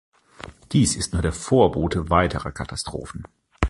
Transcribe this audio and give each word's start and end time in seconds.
Dies 0.71 0.95
ist 0.95 1.13
nur 1.13 1.21
der 1.21 1.31
Vorbote 1.31 2.09
weiterer 2.09 2.51
Katastrophen. 2.51 3.23